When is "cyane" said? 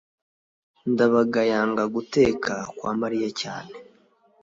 3.41-3.73